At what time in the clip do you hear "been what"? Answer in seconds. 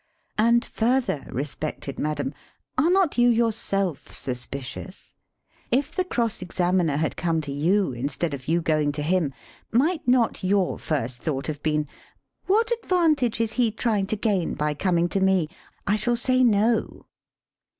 11.61-12.71